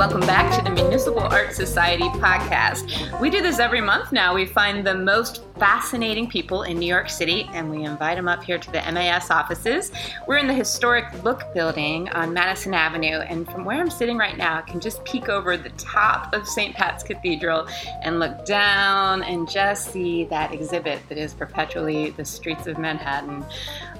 [0.00, 3.20] Welcome back to the Municipal Art Society podcast.
[3.20, 4.34] We do this every month now.
[4.34, 8.42] We find the most fascinating people in New York City and we invite them up
[8.42, 9.92] here to the MAS offices.
[10.26, 14.38] We're in the historic Look building on Madison Avenue, and from where I'm sitting right
[14.38, 16.74] now, I can just peek over the top of St.
[16.74, 17.68] Pat's Cathedral
[18.02, 23.44] and look down and just see that exhibit that is perpetually the streets of Manhattan.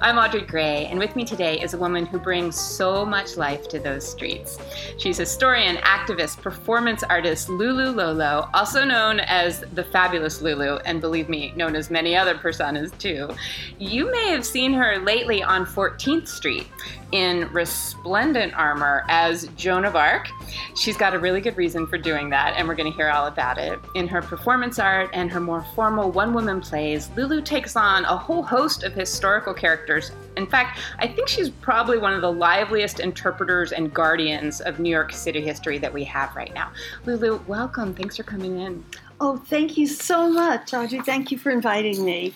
[0.00, 3.68] I'm Audrey Gray, and with me today is a woman who brings so much life
[3.68, 4.58] to those streets.
[4.96, 11.28] She's historian, activist, performance artist Lulu Lolo, also known as the Fabulous Lulu, and believe
[11.28, 13.30] me, known as many other personas too.
[13.78, 16.68] You may have seen her lately on 14th Street
[17.12, 20.28] in resplendent armor as Joan of Arc.
[20.76, 23.26] She's got a really good reason for doing that, and we're going to hear all
[23.26, 23.78] about it.
[23.94, 28.16] In her performance art and her more formal one woman plays, Lulu takes on a
[28.16, 30.12] whole host of historical characters.
[30.36, 34.90] In fact, I think she's probably one of the liveliest interpreters and guardians of New
[34.90, 36.70] York City history that we have right now.
[37.06, 37.94] Lulu, welcome.
[37.94, 38.84] Thanks for coming in.
[39.20, 41.00] Oh, thank you so much, Audrey.
[41.02, 42.32] Thank you for inviting me.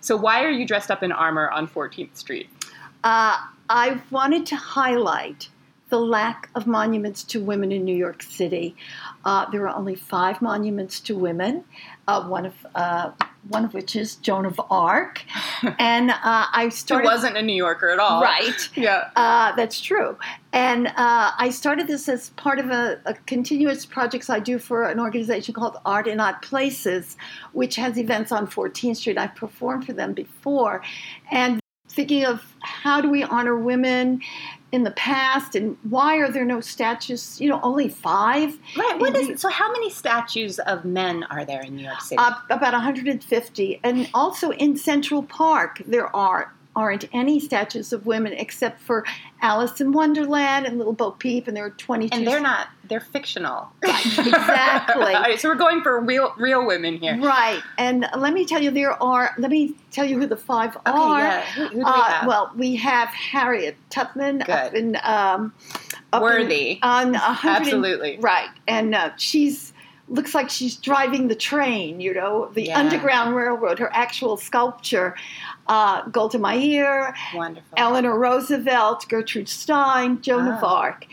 [0.00, 2.50] So, why are you dressed up in armor on 14th Street?
[3.02, 3.38] Uh,
[3.70, 5.48] I wanted to highlight
[5.88, 8.76] the lack of monuments to women in New York City.
[9.24, 11.64] Uh, there are only five monuments to women,
[12.06, 13.12] uh, one of uh,
[13.48, 15.24] one of which is Joan of Arc,
[15.78, 17.06] and uh, I started.
[17.06, 18.68] Who wasn't a New Yorker at all, right?
[18.76, 20.16] Yeah, uh, that's true.
[20.52, 24.84] And uh, I started this as part of a, a, continuous projects I do for
[24.84, 27.16] an organization called Art in Odd Places,
[27.52, 29.16] which has events on 14th Street.
[29.16, 30.82] I've performed for them before,
[31.30, 31.59] and
[31.92, 34.20] thinking of how do we honor women
[34.72, 38.56] in the past and why are there no statues you know only five?
[38.76, 42.00] Right what is it so how many statues of men are there in new york
[42.00, 42.18] city?
[42.18, 48.32] Uh, about 150 and also in central park there are aren't any statues of women
[48.32, 49.04] except for
[49.42, 52.16] Alice in Wonderland and Little Bo Peep, and there are 22.
[52.16, 53.68] And they're not, they're fictional.
[53.82, 55.04] Right, exactly.
[55.14, 57.18] right, so we're going for real real women here.
[57.20, 57.62] Right.
[57.76, 60.90] And let me tell you, there are, let me tell you who the five okay,
[60.90, 61.20] are.
[61.20, 61.44] Yeah.
[61.52, 64.50] Who, who uh, we well, we have Harriet Tubman Good.
[64.50, 64.96] up in.
[65.02, 65.52] Um,
[66.12, 66.72] up Worthy.
[66.72, 68.18] In, on Absolutely.
[68.20, 68.48] right.
[68.66, 69.72] And uh, she's
[70.10, 72.78] looks like she's driving the train, you know, the Yeah.
[72.78, 75.14] Underground Railroad, her actual sculpture.
[75.66, 77.68] Uh, Golda Meir, Wonderful.
[77.76, 80.74] Eleanor Roosevelt, Gertrude Stein, Joan of Ah.
[80.80, 81.06] Arc.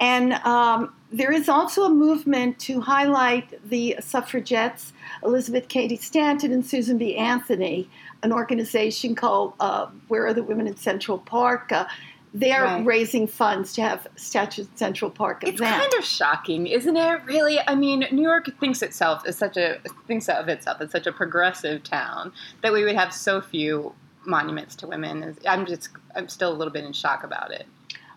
[0.00, 4.92] And um, there is also a movement to highlight the suffragettes,
[5.24, 7.16] Elizabeth Cady Stanton and Susan B.
[7.16, 7.88] Anthony,
[8.22, 11.70] an organization called uh, Where Are the Women in Central Park?
[11.72, 11.86] Uh,
[12.34, 12.84] they're Right.
[12.86, 15.80] raising funds to have statues in Central Park It's event.
[15.82, 17.20] kind of shocking, isn't it?
[17.26, 21.06] Really, I mean, New York thinks itself is such a thinks of itself as such
[21.06, 22.32] a progressive town
[22.62, 23.94] that we would have so few
[24.24, 25.36] monuments to women.
[25.46, 27.66] I'm just, I'm still a little bit in shock about it.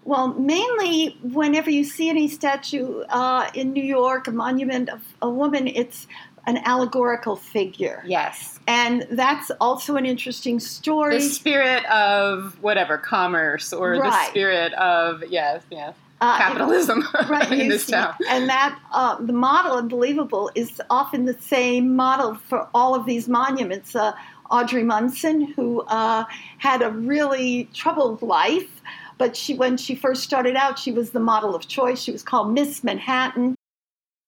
[0.05, 5.29] Well, mainly whenever you see any statue uh, in New York, a monument of a
[5.29, 6.05] woman, it's
[6.47, 8.03] an allegorical figure.
[8.05, 11.15] Yes, And that's also an interesting story.
[11.15, 17.67] the spirit of whatever commerce or the spirit of yes, yes, Uh, capitalism right, in
[17.67, 17.93] this see.
[17.93, 18.13] town.
[18.29, 23.27] And that uh, the model, unbelievable, is often the same model for all of these
[23.27, 23.95] monuments.
[23.95, 24.13] Uh,
[24.51, 26.23] Audrey Munson, who uh,
[26.59, 28.69] had a really troubled life,
[29.17, 31.99] but she, when she first started out, she was the model of choice.
[32.01, 33.55] She was called Miss Manhattan.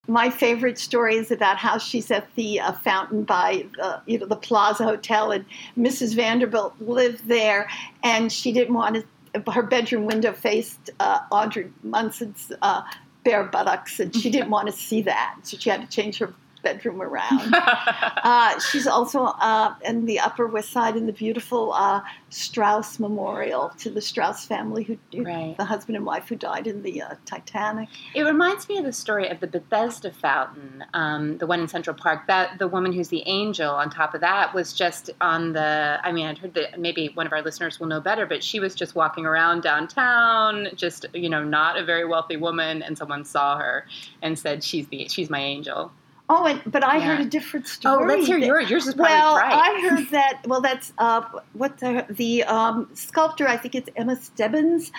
[0.07, 4.25] My favorite story is about how she's at the uh, fountain by uh, you know
[4.25, 5.45] the Plaza Hotel, and
[5.77, 6.15] Mrs.
[6.15, 7.69] Vanderbilt lived there,
[8.03, 9.03] and she didn't want to.
[9.51, 12.81] Her bedroom window faced uh, Audrey Munson's uh,
[13.23, 16.33] bare buttocks, and she didn't want to see that, so she had to change her
[16.67, 17.53] bedroom around.
[17.53, 23.71] Uh, she's also uh, in the Upper West Side in the beautiful uh, Straus Memorial
[23.79, 25.55] to the Straus family, who Right.
[25.57, 27.89] the husband and wife who died in the uh, Titanic.
[28.13, 31.95] It reminds me of the story of the Bethesda fountain, um, the one in Central
[31.95, 32.27] Park.
[32.27, 35.99] That the woman who's the angel on top of that was just on the.
[36.03, 38.59] I mean, I'd heard that maybe one of our listeners will know better, but she
[38.59, 43.23] was just walking around downtown, just you know, not a very wealthy woman, and someone
[43.25, 43.85] saw her
[44.21, 45.91] and said, "She's the she's my angel."
[46.29, 47.15] Oh, and, but I Yeah.
[47.15, 48.03] heard a different story.
[48.03, 48.69] Oh, let's hear yours.
[48.69, 49.53] Yours is probably Well, right.
[49.77, 50.41] I heard that.
[50.45, 51.21] Well, that's uh,
[51.53, 53.47] what the the um, sculptor.
[53.47, 54.91] I think it's Emma Stebbins.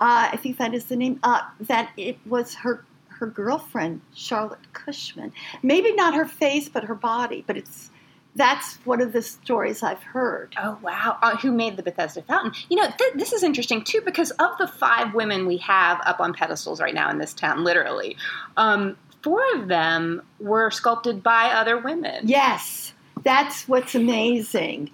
[0.00, 1.20] Uh, I think that is the name.
[1.22, 5.32] Uh, that it was her her girlfriend Charlotte Cushman.
[5.62, 7.44] Maybe not her face, but her body.
[7.46, 7.90] But it's
[8.36, 10.54] that's one of the stories I've heard.
[10.62, 11.16] Oh wow!
[11.22, 12.52] Uh, who made the Bethesda fountain?
[12.68, 16.20] You know, th- this is interesting too because of the five women we have up
[16.20, 18.16] on pedestals right now in this town, literally,
[18.58, 22.28] um, four of them were sculpted by other women.
[22.28, 22.92] Yes,
[23.24, 24.90] that's what's amazing.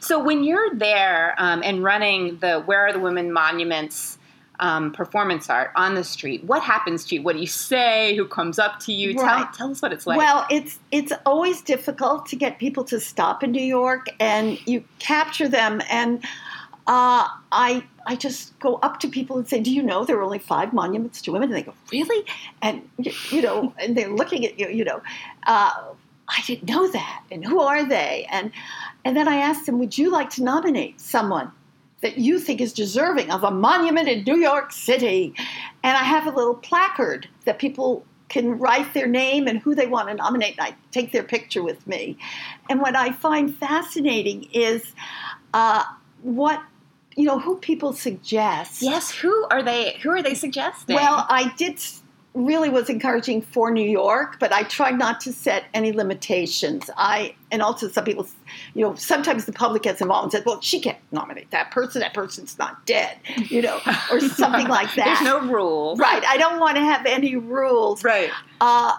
[0.00, 4.18] So when you're there um, and running the "Where Are the Women" monuments
[4.58, 7.22] um, performance art on the street, what happens to you?
[7.22, 8.16] What do you say?
[8.16, 9.14] Who comes up to you?
[9.14, 10.16] Tell, tell us what it's like.
[10.16, 14.82] Well, it's it's always difficult to get people to stop in New York, and you
[14.98, 15.82] capture them.
[15.90, 16.24] And
[16.86, 20.22] uh, I I just go up to people and say, "Do you know there are
[20.22, 22.24] only five monuments to women?" And they go, "Really?"
[22.62, 24.68] And you, know, and they're looking at you.
[24.68, 25.02] You know,
[25.46, 25.72] uh,
[26.28, 27.22] I didn't know that.
[27.30, 28.26] And who are they?
[28.30, 28.50] And
[29.04, 31.50] and then I asked them, "Would you like to nominate someone?"
[32.02, 35.34] That you think is deserving of a monument in New York City.
[35.82, 39.86] And I have a little placard that people can write their name and who they
[39.86, 42.18] want to nominate, and I take their picture with me.
[42.68, 44.92] And what I find fascinating is
[45.52, 45.84] uh,
[46.22, 46.60] what
[47.16, 48.82] you know who people suggest.
[48.82, 49.98] yes, who are they?
[50.02, 50.96] Who are they suggesting?
[50.96, 51.80] Well, I did
[52.34, 56.90] really was encouraging for New York, but I tried not to set any limitations.
[56.96, 58.26] I and also some people,
[58.74, 62.00] you know, sometimes the public gets involved and says, "Well, she can't nominate that person.
[62.00, 63.18] That person's not dead,"
[63.48, 63.80] you know,
[64.10, 65.04] or something like that.
[65.04, 65.94] There's no rule.
[65.96, 66.24] Right.
[66.26, 68.02] I don't want to have any rules.
[68.02, 68.30] Right.
[68.60, 68.96] Uh,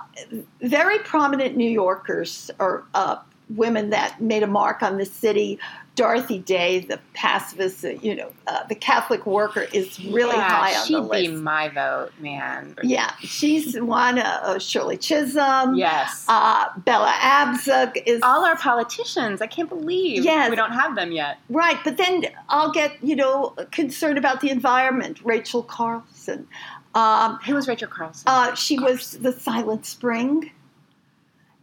[0.62, 3.18] very prominent New Yorkers or uh,
[3.50, 5.60] women that made a mark on the city.
[5.96, 10.76] Dorothy Day, the pacifist, uh, you know, uh, the Catholic worker, is really yeah, high
[10.76, 11.22] on the list.
[11.24, 12.76] she'd be my vote, man.
[12.84, 14.20] Yeah, she's one.
[14.20, 15.76] Uh, Shirley Chisholm.
[15.76, 16.26] Yes.
[16.28, 19.42] Uh, Bella Abzug is All our politicians.
[19.42, 20.50] I can't believe Yes.
[20.50, 21.38] we don't have them yet.
[21.50, 25.20] right, but then I'll get you know concerned about the environment.
[25.24, 26.48] Rachel Carson.
[26.94, 28.24] Um, Who was Rachel Carson?
[28.26, 30.52] Uh, she was the Silent Spring.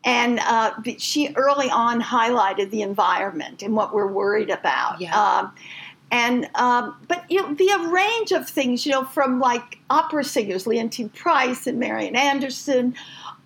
[0.05, 5.01] And uh, she early on highlighted the environment and what we're worried about.
[5.01, 5.17] Yeah.
[5.17, 5.55] Um,
[6.11, 10.25] and um, but you know, the a range of things, you know, from like opera
[10.25, 12.95] singers, Leontyne Price and Marian Anderson,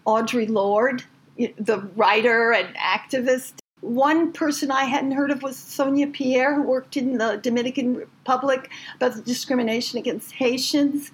[0.04, 1.04] Audre Lorde,
[1.36, 3.54] the writer and activist.
[3.82, 8.68] One person I hadn't heard of was Sonia Pierre, who worked in the Dominican Republic
[8.96, 11.12] about the discrimination against Haitians.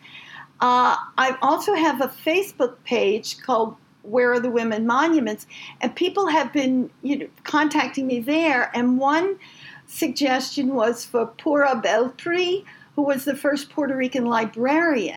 [0.60, 5.46] Uh, I also have a Facebook page called Where Are the Women Monuments,
[5.80, 8.70] and people have been you know, contacting me there.
[8.74, 9.38] And one
[9.86, 12.64] suggestion was for Pura Belpré,
[12.96, 15.16] who was the first Puerto Rican librarian.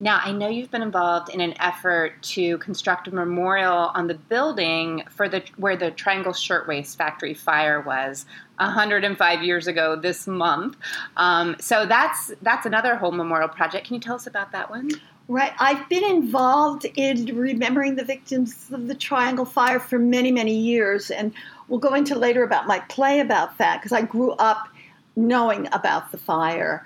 [0.00, 4.14] Now, I know you've been involved in an effort to construct a memorial on the
[4.14, 8.26] building for the where the Triangle Shirtwaist Factory fire was
[8.58, 10.76] 105 years ago this month.
[11.16, 13.86] Um, so that's that's another whole memorial project.
[13.86, 14.90] Can you tell us about that one?
[15.26, 15.52] Right.
[15.58, 21.10] I've been involved in remembering the victims of the Triangle Fire for many, many years.
[21.10, 21.32] And
[21.68, 24.68] we'll go into later about my play about that because I grew up
[25.16, 26.84] knowing about the fire.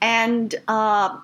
[0.00, 1.18] And uh,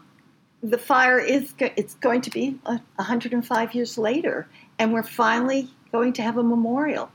[0.63, 4.47] the fire is it's going to be uh, 105 years later.
[4.79, 7.11] And we're finally going to have a memorial.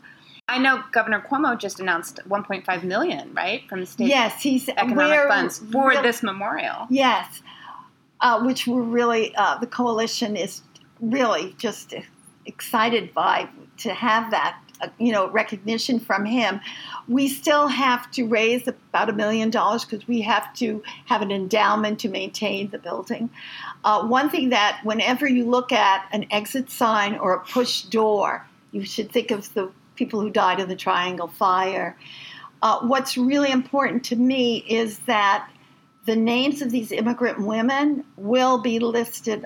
[0.50, 5.28] I know Governor Cuomo just announced 1.5 million, right, from the state yes, he's economic
[5.28, 6.88] funds for real- this memorial.
[6.90, 7.42] Yes,
[8.22, 10.62] uh, which we're really uh, the coalition is
[11.00, 11.94] really just
[12.46, 13.48] excited by
[13.78, 16.60] to have that uh, you know recognition from him.
[17.08, 21.32] We still have to raise about a million dollars because we have to have an
[21.32, 23.30] endowment to maintain the building.
[23.84, 28.46] Uh, one thing that whenever you look at an exit sign or a push door,
[28.72, 31.98] you should think of the people who died in the Triangle Fire.
[32.62, 35.50] Uh, what's really important to me is that
[36.08, 39.46] the names of these immigrant women will be listed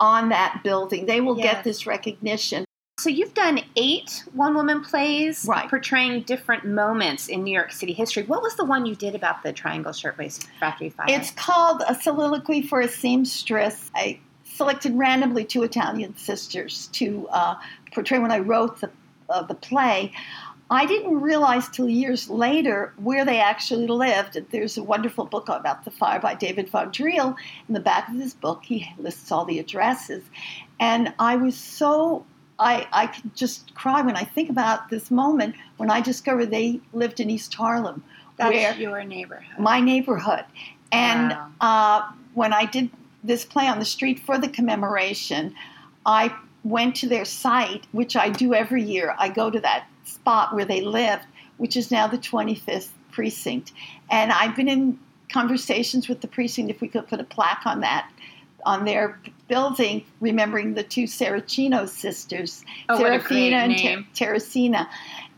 [0.00, 1.06] on that building.
[1.06, 1.54] They will Yes.
[1.54, 2.64] get this recognition.
[2.98, 5.68] So you've done eight one-woman plays Right.
[5.70, 8.24] portraying different moments in New York City history.
[8.24, 11.06] What was the one you did about the Triangle Shirtwaist Factory fire?
[11.08, 13.90] It's called A Soliloquy for a Seamstress.
[13.94, 17.54] I selected randomly two Italian sisters to uh,
[17.92, 18.90] portray when I wrote the,
[19.28, 20.12] uh, the play.
[20.70, 24.38] I didn't realize till years later where they actually lived.
[24.50, 27.36] There's a wonderful book about the fire by David Von Drehle.
[27.68, 30.22] In the back of this book, he lists all the addresses.
[30.80, 32.24] And I was so,
[32.58, 36.80] I, I could just cry when I think about this moment when I discovered they
[36.92, 38.02] lived in East Harlem,
[38.38, 39.58] That's where your neighborhood.
[39.58, 40.44] my neighborhood.
[40.90, 41.50] And Wow.
[41.60, 42.90] uh, when I did
[43.22, 45.54] this play on the street for the commemoration,
[46.06, 49.14] I went to their site, which I do every year.
[49.18, 51.24] I go to that spot where they lived,
[51.58, 53.72] which is now the 25th precinct.
[54.10, 54.98] And I've been in
[55.32, 58.10] conversations with the precinct if we could put a plaque on that.
[58.66, 64.06] On their building, remembering the two Saracino sisters, Oh, Serafina and name.
[64.14, 64.88] Ter- Teresina.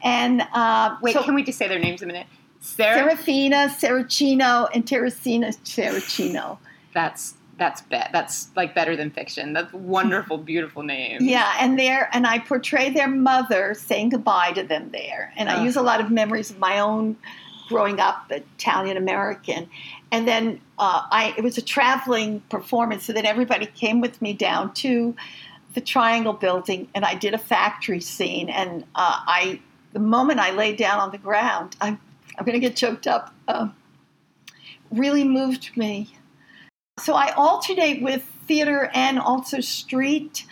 [0.04, 2.28] And uh, Wait, so- can we just say their names a minute?
[2.60, 2.98] Sarah.
[3.16, 6.58] Serafina Saracino and Teresina Saracino.
[6.94, 9.52] That's that's be- that's like better than fiction.
[9.52, 11.18] That's wonderful, beautiful name.
[11.22, 15.60] Yeah, and there and I portray their mother saying goodbye to them there, and I
[15.60, 15.64] Oh.
[15.64, 17.16] use a lot of memories of my own
[17.68, 19.68] growing up Italian American.
[20.12, 24.32] And then uh, I it was a traveling performance, so then everybody came with me
[24.34, 25.16] down to
[25.74, 28.48] the Triangle Building, and I did a factory scene.
[28.48, 29.60] And uh, I,
[29.92, 31.98] the moment I laid down on the ground, I'm
[32.38, 33.34] I'm going to get choked up.
[33.48, 33.68] Uh,
[34.90, 36.14] really moved me.
[36.98, 40.46] So I alternate with theater and also street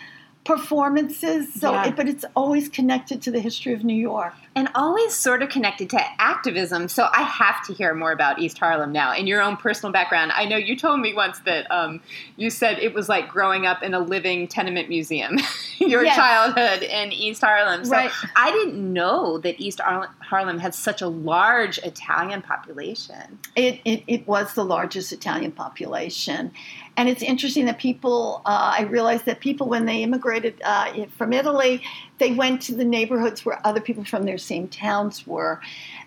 [0.45, 1.53] performances.
[1.55, 1.89] So, Yeah.
[1.89, 4.35] it, but it's always connected to the history of New York.
[4.57, 6.89] And always sort of connected to activism.
[6.89, 9.13] So I have to hear more about East Harlem now.
[9.15, 12.01] In your own personal background, I know you told me once that um,
[12.37, 15.39] you said it was like growing up in a living tenement museum.
[15.79, 16.17] your Yes.
[16.17, 17.85] childhood in East Harlem.
[17.85, 18.11] So Right.
[18.37, 23.39] I didn't know that East Harlem had such a large Italian population.
[23.57, 26.53] It, it, it was the largest Italian population.
[26.97, 31.33] And it's interesting that people, uh, I realized that people, when they immigrated uh, from
[31.33, 31.83] Italy,
[32.19, 35.61] they went to the neighborhoods where other people from their same towns were.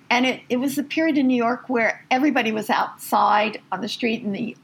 [0.10, 3.90] And it, it was a period in New York where everybody was outside on the
[3.90, 4.56] street and the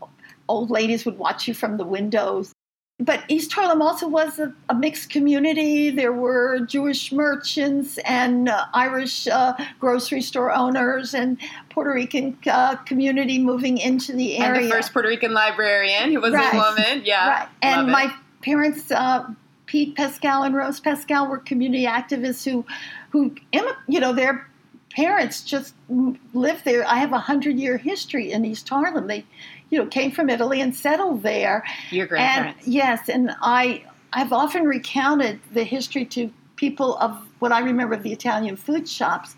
[0.48, 2.54] old ladies would watch you from the windows.
[3.00, 5.90] But East Harlem also was a, a mixed community.
[5.90, 11.38] There were Jewish merchants and uh, Irish uh, grocery store owners and
[11.72, 14.62] Puerto Rican uh, community moving into the area.
[14.62, 16.54] And the first Puerto Rican librarian who was Right.
[16.54, 17.02] a woman.
[17.04, 17.28] Yeah.
[17.28, 17.48] Right.
[17.62, 17.92] And it.
[17.92, 19.26] my parents, uh,
[19.74, 22.64] Pete Pascal and Rose Pascal, were community activists who,
[23.10, 23.34] who,
[23.88, 24.48] you know, their
[24.92, 26.86] parents just lived there.
[26.88, 29.08] I have a hundred year history in East Harlem.
[29.08, 29.26] They,
[29.72, 31.64] you know, came from Italy and settled there.
[31.90, 32.68] your And grandparents.
[32.68, 36.32] yes, and I, I've often recounted the history to
[36.64, 39.36] people of what I remember of the Italian food shops.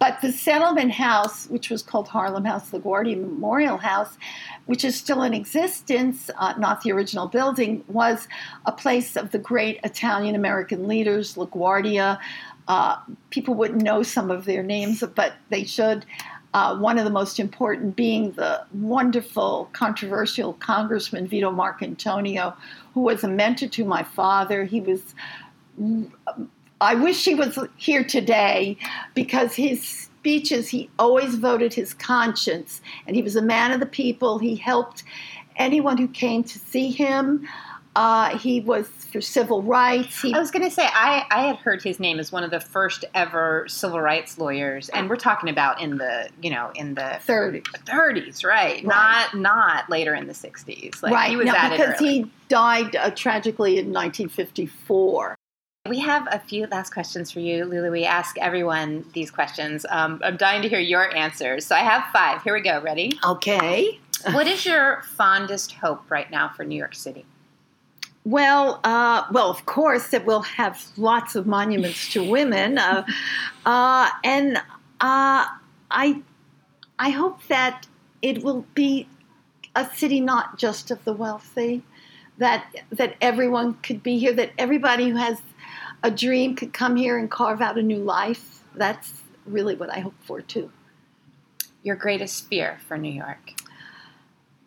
[0.00, 4.18] But the settlement house, which was called Harlem House LaGuardia Memorial House,
[4.66, 8.26] which is still in existence, uh, not the original building, was
[8.66, 12.18] a place of the great Italian American leaders, LaGuardia.
[12.66, 12.96] Uh,
[13.30, 16.04] people wouldn't know some of their names, but they should.
[16.54, 22.56] Uh, one of the most important being the wonderful, controversial Congressman Vito Marcantonio,
[22.94, 24.64] who was a mentor to my father.
[24.64, 25.14] He was
[26.84, 28.76] I wish he was here today
[29.14, 32.80] because his speeches, he always voted his conscience.
[33.06, 34.38] And he was a man of the people.
[34.38, 35.04] He helped
[35.56, 37.46] anyone who came to see him.
[37.96, 40.20] Uh, he was for civil rights.
[40.20, 42.50] He, I was going to say I, I had heard his name as one of
[42.50, 46.94] the first ever civil rights lawyers, and we're talking about in the you know in
[46.94, 47.60] the 30.
[47.60, 48.84] 30s, right?
[48.84, 51.04] Not not later in the 60s.
[51.04, 51.30] Like right.
[51.30, 52.22] he was no, because early.
[52.22, 55.36] he died uh, tragically in 1954.
[55.86, 57.90] We have a few last questions for you, Lulu.
[57.90, 59.84] We ask everyone these questions.
[59.90, 61.66] Um, I'm dying to hear your answers.
[61.66, 62.42] So I have five.
[62.42, 62.80] Here we go.
[62.80, 63.18] Ready?
[63.22, 64.00] Okay.
[64.32, 67.26] what is your fondest hope right now for New York City?
[68.24, 73.04] Well, uh, well, of course, that we'll have lots of monuments to women, uh,
[73.66, 75.44] uh, and uh,
[75.90, 76.22] I,
[76.98, 77.86] I hope that
[78.22, 79.06] it will be
[79.76, 81.82] a city not just of the wealthy,
[82.38, 85.42] that that everyone could be here, that everybody who has
[86.04, 88.62] a dream could come here and carve out a new life.
[88.74, 90.70] That's really what I hope for too.
[91.82, 93.52] Your greatest fear for New York?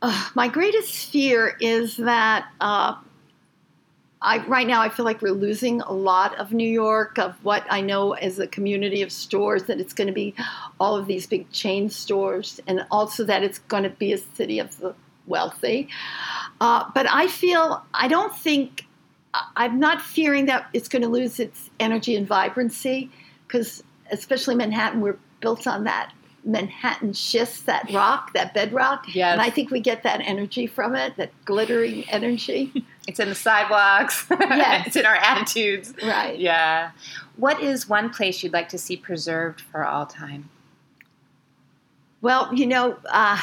[0.02, 2.96] Uh, my greatest fear is that uh,
[4.22, 7.66] I right now I feel like we're losing a lot of New York of what
[7.70, 10.34] I know as a community of stores that it's going to be
[10.80, 14.58] all of these big chain stores and also that it's going to be a city
[14.58, 14.96] of the
[15.28, 15.88] wealthy.
[16.62, 18.87] Uh, but I feel I don't think
[19.56, 23.12] I'm not fearing that it's going to lose its energy and vibrancy
[23.48, 26.14] because especially Manhattan we're built on that
[26.48, 29.14] Manhattan schist, that rock, that bedrock.
[29.14, 29.34] Yes.
[29.34, 32.86] And I think we get that energy from it, that glittering energy.
[33.08, 34.28] It's in the sidewalks.
[34.30, 34.84] Yes.
[34.88, 35.94] it's in our attitudes.
[36.04, 36.38] right.
[36.38, 36.92] Yeah.
[37.38, 40.50] What is one place you'd like to see preserved for all time?
[42.22, 43.42] Well, you know, uh,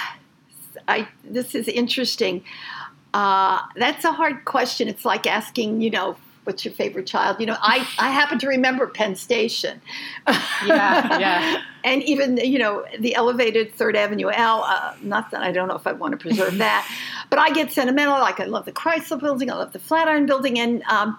[0.86, 2.44] I this is interesting.
[3.14, 4.88] Uh, that's a hard question.
[4.88, 7.38] It's like asking, you know, what's your favorite child?
[7.38, 9.80] You know, I, I happen to remember Penn Station.
[10.26, 11.62] Yeah, yeah.
[11.84, 15.76] and even, you know, the elevated Third Avenue L, uh, not that I don't know
[15.76, 16.90] if I want to preserve that,
[17.30, 18.18] but I get sentimental.
[18.18, 20.58] Like, I love the Chrysler building, I love the Flatiron building.
[20.58, 21.16] And um,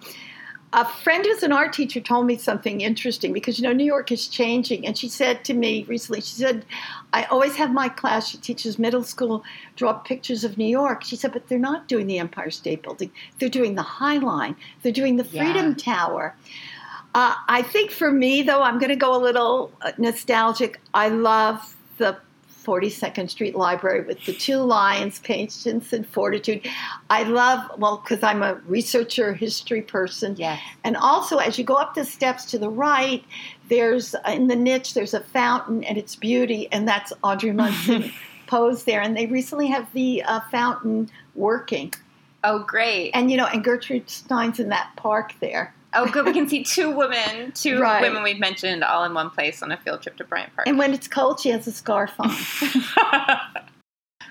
[0.75, 4.12] a friend who's an art teacher told me something interesting because, you know, New York
[4.12, 4.86] is changing.
[4.86, 6.65] And she said to me recently, she said,
[7.13, 9.46] I always have my class, she teaches middle school,
[9.77, 11.05] draw pictures of New York.
[11.05, 13.10] She said, but they're not doing the Empire State Building.
[13.39, 14.58] They're doing the High Line.
[14.84, 15.96] They're doing the Freedom Yeah.
[15.96, 16.36] Tower.
[17.15, 20.82] Uh, I think for me, though, I'm going to go a little uh, nostalgic.
[20.94, 22.17] I love the
[22.65, 26.67] 42nd Street Library with the two lions, patience and fortitude.
[27.10, 30.36] I love, well, because I'm a researcher, history person.
[30.38, 30.60] Yes.
[30.84, 33.24] And also, as you go up the steps to the right,
[33.69, 38.12] there's in the niche, there's a fountain and it's beauty, and that's Audrey Munson
[38.48, 39.01] posed there.
[39.01, 41.93] And they recently have the uh, fountain working.
[42.43, 43.12] Oh, great.
[43.13, 45.74] And, you know, and Gertrude Stein's in that park there.
[45.95, 46.25] Oh, good.
[46.25, 48.01] We can see two women, two Right.
[48.01, 50.67] women we've mentioned all in one place on a field trip to Bryant Park.
[50.67, 52.29] And when it's cold, she has a scarf on.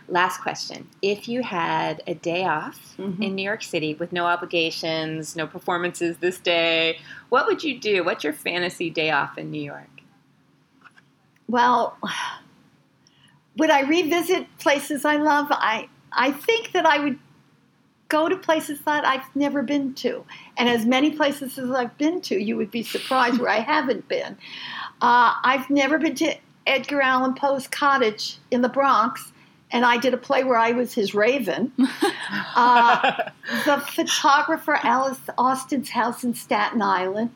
[0.08, 0.86] Last question.
[1.00, 3.22] If you had a day off Mhm.
[3.22, 6.98] in New York City with no obligations, no performances this day,
[7.30, 8.04] what would you do?
[8.04, 9.88] What's your fantasy day off in New York?
[11.48, 11.96] Well,
[13.56, 15.46] would I revisit places I love?
[15.50, 17.18] I I think that I would
[18.08, 20.24] go to places that I've never been to,
[20.56, 24.08] and as many places as I've been to, you would be surprised where I haven't
[24.08, 24.36] been.
[25.00, 26.34] Uh, I've never been to
[26.66, 29.32] Edgar Allan Poe's cottage in the Bronx,
[29.70, 31.72] and I did a play where I was his raven.
[32.56, 33.30] Uh,
[33.64, 37.30] the photographer Alice Austen's house in Staten Island.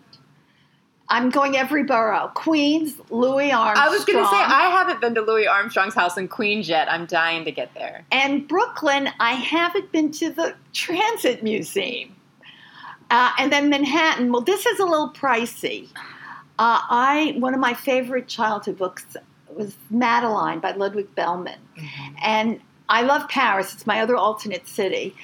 [1.10, 2.30] I'm going every borough.
[2.34, 3.88] Queens, Louis Armstrong.
[3.88, 6.90] I was going to say, I haven't been to Louis Armstrong's house in Queens yet.
[6.90, 8.04] I'm dying to get there.
[8.12, 12.14] and Brooklyn, I haven't been to the Transit Museum.
[13.10, 15.88] Uh, and then Manhattan, well, this is a little pricey.
[16.58, 19.16] Uh, I one of my favorite childhood books
[19.48, 21.56] was Madeline by Ludwig Bemelmans,
[22.22, 23.72] and I love Paris.
[23.72, 25.14] It's my other alternate city,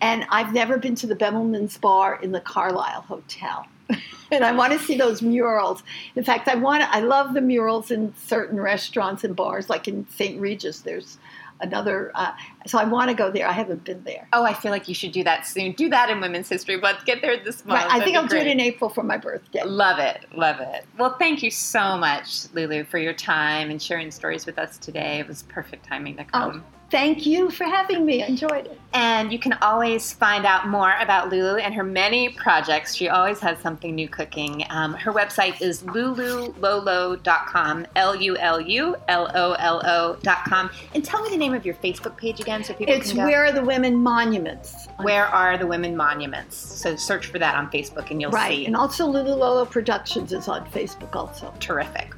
[0.00, 3.66] and I've never been to the Bemelman's Bar in the Carlyle Hotel.
[4.30, 5.82] and I want to see those murals.
[6.16, 10.06] In fact, I want I love the murals in certain restaurants and bars, like in
[10.08, 10.40] St.
[10.40, 10.80] Regis.
[10.80, 11.18] There's
[11.60, 12.32] another, uh,
[12.66, 13.46] so I want to go there.
[13.46, 14.26] I haven't been there.
[14.32, 15.72] Oh, I feel like you should do that soon.
[15.72, 17.84] Do that in Women's History, but get there this month.
[17.84, 19.62] Right, I think I'll do it in April for my birthday.
[19.64, 20.84] Love it, love it.
[20.98, 25.20] Well, thank you so much, Lulu, for your time and sharing stories with us today.
[25.20, 26.64] It was perfect timing to come.
[26.90, 28.22] Thank you for having me.
[28.22, 28.78] I enjoyed it.
[28.92, 32.96] And you can always find out more about Lulu and her many projects.
[32.96, 34.64] She always has something new cooking.
[34.70, 40.70] Um, her website is lululolo.com, L U L U L O L O.com.
[40.94, 43.14] And tell me the name of your Facebook page again so people It's.
[43.14, 44.88] Where Are the Women Monuments.
[45.02, 46.56] Where are the women monuments?
[46.56, 48.66] So search for that on Facebook and you'll Right, see.
[48.66, 51.54] and also Lulu Lolo Productions is on Facebook also.
[51.60, 52.12] terrific.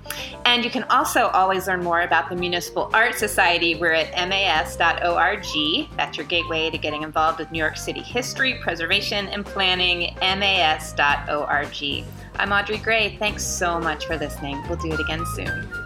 [0.47, 3.77] And you can also always learn more about the Municipal Art Society.
[3.77, 4.09] We're at
[4.63, 5.89] mas.org.
[5.97, 10.15] That's your gateway to getting involved with New York City history, preservation, and planning.
[10.21, 12.05] mas.org.
[12.37, 13.17] I'm Audrey Gray.
[13.19, 14.63] Thanks so much for listening.
[14.69, 15.82] We'll do it again soon.